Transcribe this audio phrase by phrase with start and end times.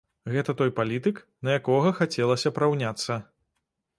[0.35, 3.21] Гэта той палітык, на якога хацелася б раўняцца.